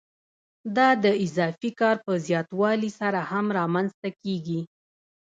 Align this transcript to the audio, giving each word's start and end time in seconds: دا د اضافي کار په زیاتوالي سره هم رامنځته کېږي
دا 0.75 0.89
د 1.03 1.05
اضافي 1.25 1.71
کار 1.79 1.95
په 2.05 2.13
زیاتوالي 2.27 2.91
سره 2.99 3.19
هم 3.31 3.45
رامنځته 3.59 4.09
کېږي 4.21 4.61